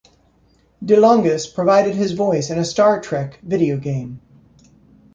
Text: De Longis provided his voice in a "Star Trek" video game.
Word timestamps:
De 0.83 0.95
Longis 0.95 1.45
provided 1.45 1.93
his 1.93 2.13
voice 2.13 2.49
in 2.49 2.57
a 2.57 2.65
"Star 2.65 2.99
Trek" 2.99 3.37
video 3.43 3.77
game. 3.77 4.19